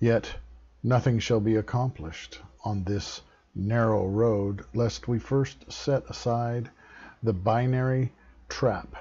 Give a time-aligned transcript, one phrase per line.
[0.00, 0.34] Yet
[0.82, 3.22] nothing shall be accomplished on this
[3.54, 6.70] narrow road lest we first set aside
[7.22, 8.12] the binary
[8.48, 8.94] trap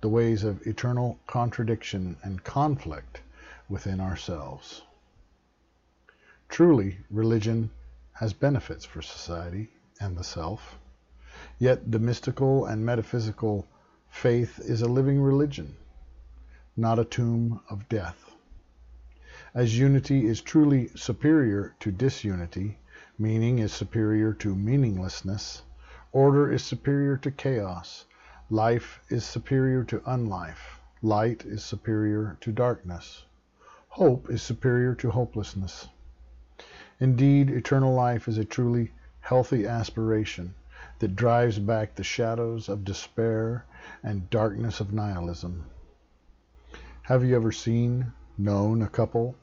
[0.00, 3.20] the ways of eternal contradiction and conflict
[3.68, 4.82] within ourselves.
[6.48, 7.70] Truly, religion
[8.12, 9.68] has benefits for society
[10.00, 10.78] and the self,
[11.58, 13.66] yet the mystical and metaphysical
[14.08, 15.76] faith is a living religion,
[16.76, 18.25] not a tomb of death.
[19.56, 22.78] As unity is truly superior to disunity,
[23.18, 25.62] meaning is superior to meaninglessness,
[26.12, 28.04] order is superior to chaos,
[28.50, 30.78] Life is superior to unlife.
[31.00, 33.24] Light is superior to darkness.
[33.88, 35.88] Hope is superior to hopelessness.
[37.00, 40.54] Indeed, eternal life is a truly healthy aspiration
[40.98, 43.64] that drives back the shadows of despair
[44.02, 45.64] and darkness of nihilism.
[47.04, 49.34] Have you ever seen, known a couple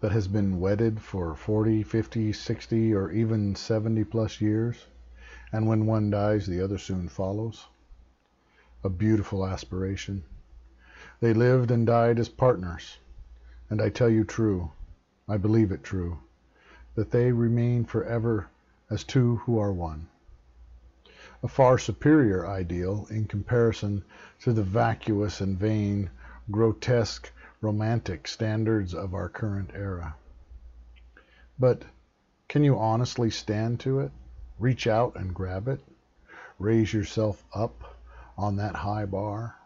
[0.00, 4.86] that has been wedded for 40, 50, 60, or even 70 plus years,
[5.52, 7.66] and when one dies, the other soon follows?
[8.86, 10.22] a beautiful aspiration.
[11.18, 12.98] They lived and died as partners,
[13.68, 14.70] and I tell you true,
[15.26, 16.18] I believe it true,
[16.94, 18.46] that they remain forever
[18.88, 20.06] as two who are one.
[21.42, 24.04] A far superior ideal in comparison
[24.42, 26.10] to the vacuous and vain,
[26.48, 27.32] grotesque,
[27.66, 30.16] romantic standards of our current era.
[31.58, 31.82] But
[32.48, 34.12] can you honestly stand to it?
[34.58, 35.80] Reach out and grab it?
[36.58, 37.96] Raise yourself up?
[38.38, 39.56] on that high bar?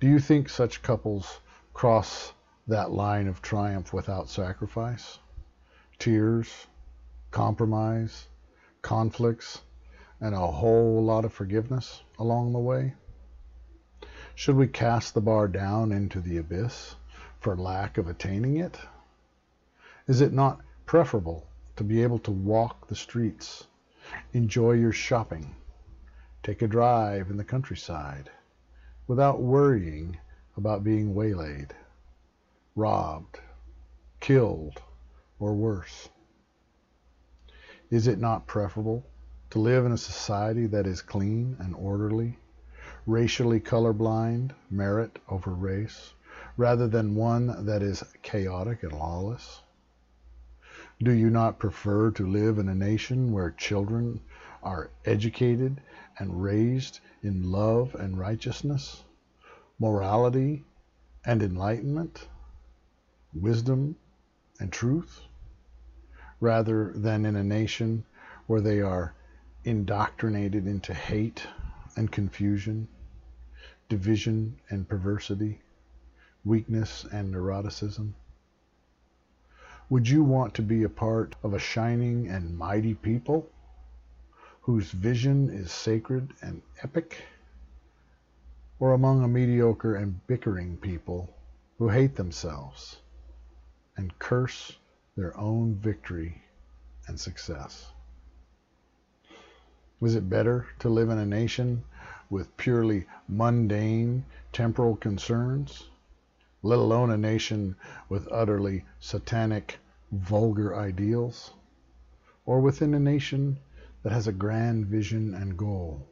[0.00, 1.40] Do you think such couples
[1.74, 2.32] cross
[2.66, 5.18] that line of triumph without sacrifice?
[5.98, 6.66] Tears,
[7.30, 8.26] compromise,
[8.82, 9.62] conflicts,
[10.20, 12.94] and a whole lot of forgiveness along the way?
[14.38, 16.94] Should we cast the bar down into the abyss
[17.40, 18.78] for lack of attaining it?
[20.06, 23.66] Is it not preferable to be able to walk the streets,
[24.32, 25.56] enjoy your shopping,
[26.44, 28.30] take a drive in the countryside
[29.08, 30.16] without worrying
[30.56, 31.74] about being waylaid,
[32.76, 33.40] robbed,
[34.20, 34.80] killed,
[35.40, 36.10] or worse?
[37.90, 39.04] Is it not preferable
[39.50, 42.38] to live in a society that is clean and orderly,
[43.06, 46.12] racially colorblind, merit over race,
[46.56, 49.62] rather than one that is chaotic and lawless?
[51.00, 54.20] Do you not prefer to live in a nation where children
[54.62, 55.80] are educated
[56.18, 59.04] and raised in love and righteousness,
[59.78, 60.64] morality
[61.24, 62.26] and enlightenment,
[63.32, 63.96] wisdom
[64.58, 65.20] and truth,
[66.40, 68.04] rather than in a nation
[68.46, 69.14] where they are
[69.64, 71.46] indoctrinated into hate
[71.96, 72.88] and confusion,
[73.88, 75.60] division and perversity,
[76.44, 78.12] weakness and neuroticism?
[79.90, 83.50] Would you want to be a part of a shining and mighty people?
[84.68, 87.22] whose vision is sacred and epic,
[88.78, 91.34] or among a mediocre and bickering people
[91.78, 92.98] who hate themselves
[93.96, 94.76] and curse
[95.16, 96.42] their own victory
[97.06, 97.92] and success?
[100.00, 101.82] Was it better to live in a nation
[102.30, 105.90] with purely mundane temporal concerns,
[106.62, 107.74] let alone a nation
[108.08, 109.80] with utterly satanic,
[110.12, 111.52] vulgar ideals,
[112.46, 113.58] or within a nation
[114.04, 116.06] that has a grand vision and goal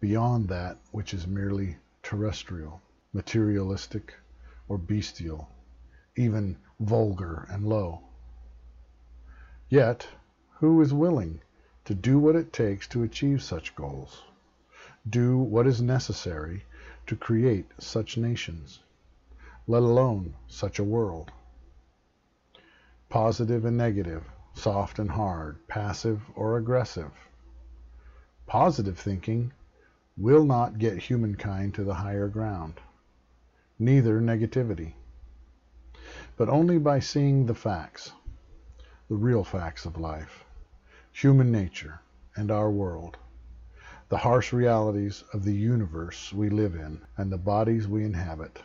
[0.00, 2.82] beyond that which is merely terrestrial,
[3.12, 4.14] materialistic,
[4.68, 5.48] or bestial,
[6.16, 8.00] even vulgar and low.
[9.68, 10.08] Yet,
[10.54, 11.40] who is willing
[11.84, 14.22] to do what it takes to achieve such goals?
[15.08, 16.64] Do what is necessary
[17.06, 18.80] to create such nations,
[19.66, 21.32] let alone such a world?
[23.12, 24.24] positive and negative,
[24.54, 27.10] soft and hard, passive or aggressive.
[28.46, 29.52] Positive thinking
[30.16, 32.72] will not get humankind to the higher ground,
[33.78, 34.94] neither negativity,
[36.38, 38.12] but only by seeing the facts,
[39.10, 40.46] the real facts of life,
[41.12, 42.00] human nature,
[42.34, 43.18] and our world,
[44.08, 48.62] the harsh realities of the universe we live in and the bodies we inhabit,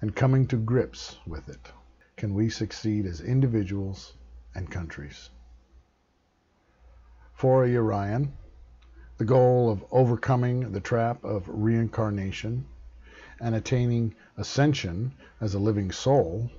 [0.00, 1.72] and coming to grips with it,
[2.16, 4.14] can we succeed as individuals
[4.54, 5.30] and countries.
[7.34, 8.32] For a Urian,
[9.18, 12.66] the goal of overcoming the trap of reincarnation
[13.40, 16.50] and attaining ascension as a living soul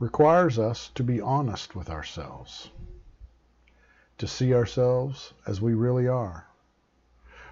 [0.00, 2.70] requires us to be honest with ourselves,
[4.22, 6.46] to see ourselves as we really are,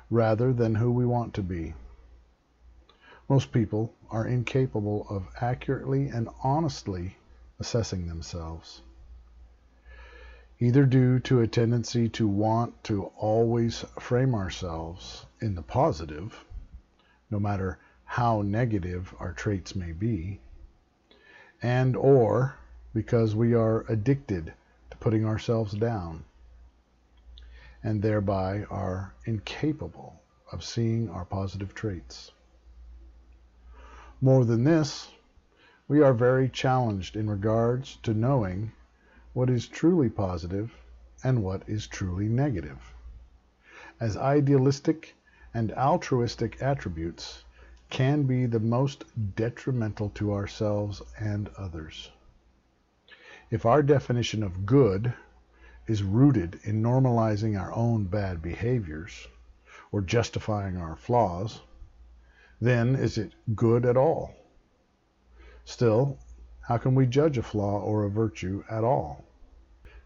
[0.08, 1.74] rather than who we want to be.
[3.28, 7.16] Most people are incapable of accurately and honestly
[7.58, 8.82] assessing themselves
[10.60, 16.44] either due to a tendency to want to always frame ourselves in the positive,
[17.32, 20.38] no matter how negative our traits may be,
[21.60, 22.54] and or
[22.94, 24.52] because we are addicted
[24.88, 26.22] to putting ourselves down
[27.82, 30.20] and thereby are incapable
[30.52, 32.32] of seeing our positive traits.
[34.20, 35.10] More than this,
[35.88, 38.72] we are very challenged in regards to knowing
[39.32, 40.74] what is truly positive
[41.24, 42.94] and what is truly negative.
[43.98, 45.14] As idealistic
[45.54, 47.44] and altruistic attributes
[47.88, 49.04] can be the most
[49.34, 52.10] detrimental to ourselves and others.
[53.50, 55.12] If our definition of good
[55.90, 59.26] is rooted in normalizing our own bad behaviors
[59.90, 61.62] or justifying our flaws,
[62.60, 64.32] then is it good at all?
[65.64, 66.16] Still,
[66.60, 69.24] how can we judge a flaw or a virtue at all?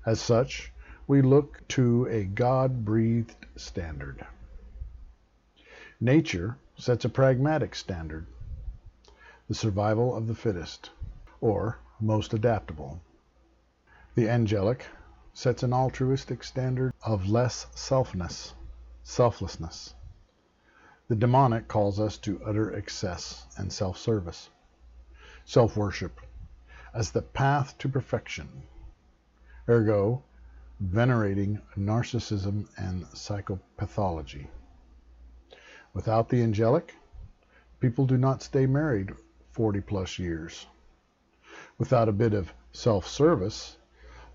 [0.06, 0.72] As such,
[1.06, 4.26] we look to a God breathed standard.
[6.00, 8.26] Nature sets a pragmatic standard
[9.48, 10.88] the survival of the fittest,
[11.42, 13.02] or most adaptable.
[14.14, 14.86] The angelic
[15.36, 18.52] sets an altruistic standard of less selfness,
[19.02, 19.92] selflessness.
[21.08, 24.48] The demonic calls us to utter excess and self service,
[25.44, 26.20] self worship,
[26.94, 28.62] as the path to perfection.
[29.68, 30.22] Ergo,
[30.78, 34.46] venerating narcissism and psychopathology.
[35.92, 36.94] Without the angelic,
[37.80, 39.12] people do not stay married
[39.50, 40.66] 40 plus years.
[41.76, 43.76] Without a bit of self service,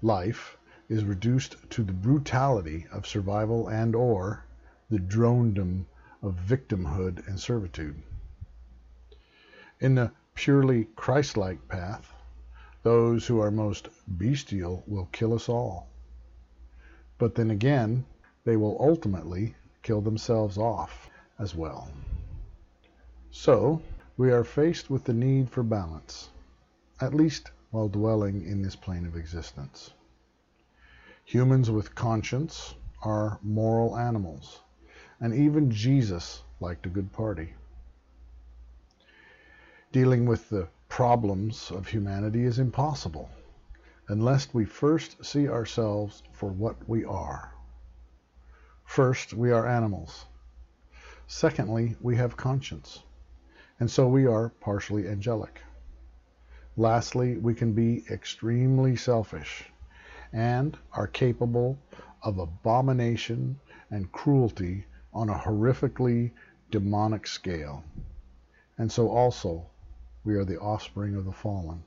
[0.02, 0.57] life
[0.90, 4.44] is reduced to the brutality of survival and or
[4.90, 5.86] the dronedom
[6.22, 8.02] of victimhood and servitude.
[9.80, 12.12] In the purely Christ-like path,
[12.82, 15.88] those who are most bestial will kill us all.
[17.18, 18.06] But then again,
[18.44, 21.90] they will ultimately kill themselves off as well.
[23.31, 23.81] So,
[24.18, 26.30] we are faced with the need for balance,
[27.00, 29.92] at least while dwelling in this plane of existence.
[31.30, 34.62] Humans with conscience are moral animals,
[35.19, 37.54] and even Jesus liked a good party.
[39.92, 43.30] Dealing with the problems of humanity is impossible
[44.07, 47.54] unless we first see ourselves for what we are.
[48.83, 50.26] First, we are animals.
[51.28, 53.04] Secondly, we have conscience,
[53.80, 55.62] and so we are partially angelic.
[56.76, 59.71] Lastly, we can be extremely selfish
[60.33, 61.78] and are capable
[62.24, 63.59] of abomination
[63.90, 66.31] and cruelty on a horrifically
[66.69, 67.83] demonic scale.
[68.78, 69.66] And so also
[70.24, 71.83] we are the offspring of the fallen.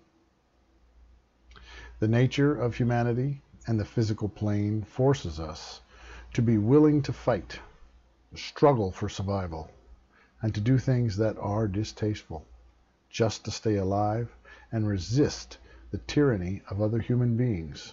[2.00, 5.80] The nature of humanity and the physical plane forces us
[6.32, 7.60] to be willing to fight,
[8.34, 9.70] struggle for survival,
[10.40, 12.44] and to do things that are distasteful,
[13.08, 14.34] just to stay alive
[14.72, 15.58] and resist
[15.92, 17.92] the tyranny of other human beings,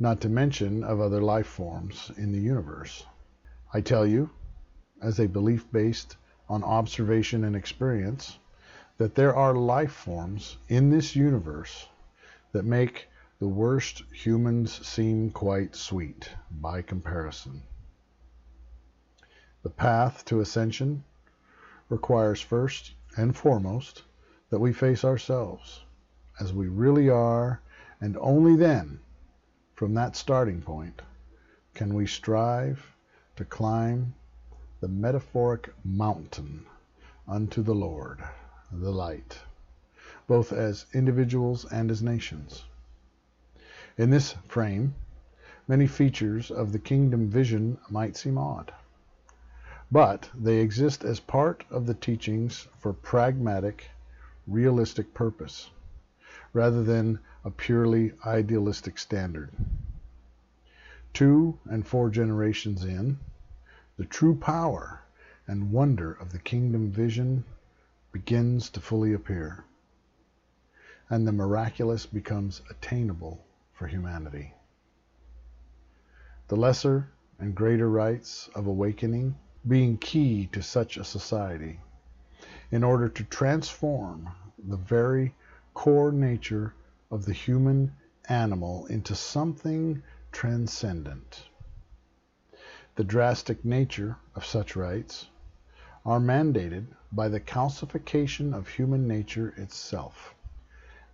[0.00, 3.04] not to mention of other life forms in the universe.
[3.74, 4.30] I tell you,
[5.02, 6.16] as a belief based
[6.48, 8.38] on observation and experience,
[8.96, 11.86] that there are life forms in this universe
[12.52, 17.62] that make the worst humans seem quite sweet by comparison.
[19.62, 21.04] The path to ascension
[21.90, 24.04] requires first and foremost
[24.48, 25.84] that we face ourselves
[26.40, 27.60] as we really are,
[28.00, 28.98] and only then,
[29.80, 31.00] from that starting point,
[31.72, 32.94] can we strive
[33.34, 34.12] to climb
[34.80, 36.66] the metaphoric mountain
[37.26, 38.22] unto the Lord
[38.70, 39.38] the light,
[40.26, 42.64] both as individuals and as nations.
[43.96, 44.94] In this frame,
[45.66, 48.74] many features of the kingdom vision might seem odd,
[49.90, 53.88] but they exist as part of the teachings for pragmatic,
[54.46, 55.70] realistic purpose,
[56.52, 59.50] rather than a purely idealistic standard.
[61.12, 63.18] Two and four generations in,
[63.96, 65.00] the true power
[65.46, 67.44] and wonder of the kingdom vision
[68.12, 69.64] begins to fully appear,
[71.08, 74.52] and the miraculous becomes attainable for humanity.
[76.48, 81.80] The lesser and greater rites of awakening being key to such a society,
[82.70, 84.28] in order to transform
[84.58, 85.34] the very
[85.74, 86.74] core nature
[87.10, 87.92] of the human
[88.28, 91.48] animal into something transcendent.
[92.96, 95.26] The drastic nature of such rites
[96.04, 100.34] are mandated by the calcification of human nature itself,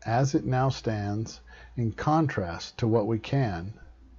[0.05, 1.41] as it now stands
[1.77, 3.75] in contrast to what we can,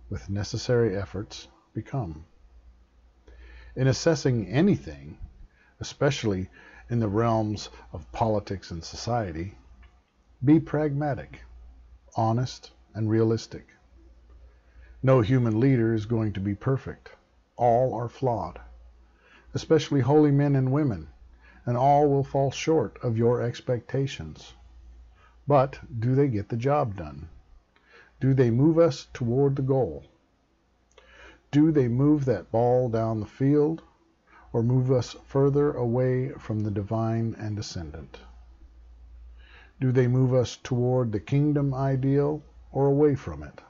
[0.09, 2.25] with necessary efforts, become.
[3.75, 5.17] In assessing anything,
[5.79, 6.49] especially
[6.89, 9.57] in the realms of politics and society,
[10.45, 11.41] be pragmatic,
[12.15, 13.69] honest, and realistic.
[15.01, 17.09] No human leader is going to be perfect.
[17.55, 18.61] All are flawed,
[19.55, 21.07] especially holy men and women,
[21.65, 24.53] and all will fall short of your expectations.
[25.47, 27.29] But do they get the job done?
[28.19, 30.03] Do they move us toward the goal?
[31.49, 33.81] Do they move that ball down the field
[34.53, 38.19] or move us further away from the divine and ascendant?
[39.79, 42.41] Do they move us toward the kingdom ideal
[42.71, 43.61] or away from it?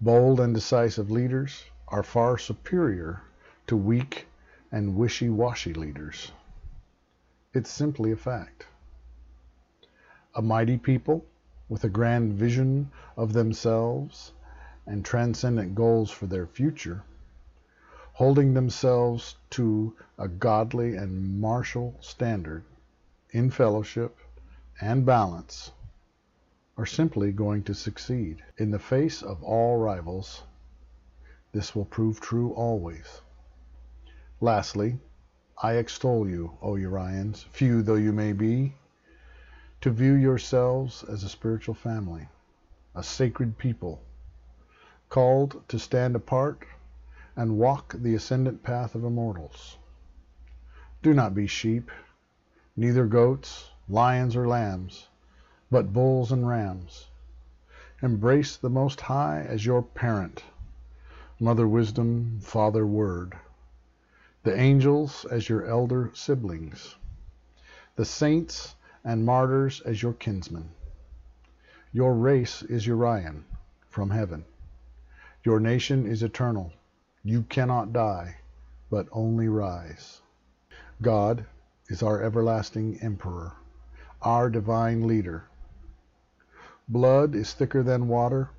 [0.00, 3.20] Bold and decisive leaders are far superior
[3.66, 4.26] to weak
[4.72, 6.32] and wishy-washy leaders.
[7.52, 8.66] It's simply a fact.
[10.34, 11.24] A mighty people
[11.68, 14.32] with a grand vision of themselves
[14.86, 17.02] and transcendent goals for their future,
[18.14, 22.64] holding themselves to a godly and martial standard
[23.32, 24.16] in fellowship
[24.80, 25.72] and balance
[26.76, 28.42] are simply going to succeed.
[28.58, 30.42] In the face of all rivals,
[31.52, 33.22] this will prove true always.
[34.40, 34.98] Lastly,
[35.62, 38.74] I extol you, O Urians, few though you may be,
[39.80, 42.28] to view yourselves as a spiritual family,
[42.94, 44.02] a sacred people,
[45.08, 46.66] called to stand apart
[47.36, 49.78] and walk the ascendant path of immortals.
[51.02, 51.90] Do not be sheep,
[52.76, 55.08] neither goats, lions, or lambs
[55.68, 57.08] but bulls and rams.
[58.00, 60.44] Embrace the Most High as your parent,
[61.40, 63.36] Mother Wisdom, Father Word,
[64.44, 66.94] the angels as your elder siblings,
[67.96, 70.70] the saints and martyrs as your kinsmen.
[71.92, 73.44] Your race is Urian
[73.88, 74.44] from heaven.
[75.42, 76.72] Your nation is eternal.
[77.24, 78.36] You cannot die,
[78.88, 80.20] but only rise.
[81.02, 81.44] God
[81.88, 83.52] is our everlasting emperor,
[84.26, 85.44] our divine leader
[86.88, 88.50] Blood is thicker than water,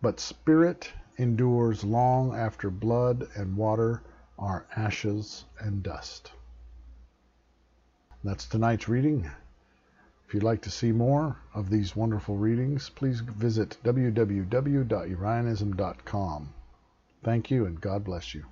[0.00, 4.00] but spirit endures long after blood and water
[4.38, 6.30] are ashes and dust.
[8.22, 9.28] That's tonight's reading.
[10.26, 16.54] If you'd like to see more of these wonderful readings, please visit www.urianism.com.
[17.24, 18.44] Thank you and God bless you.